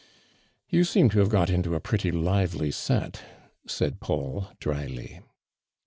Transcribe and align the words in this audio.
"You 0.67 0.83
seem 0.83 1.11
to 1.11 1.19
have 1.19 1.29
got 1.29 1.49
i^ito 1.49 1.75
a 1.75 1.79
pretty 1.79 2.09
lively 2.09 2.71
set," 2.71 3.21
said 3.67 3.99
Paul, 3.99 4.47
drily. 4.59 5.19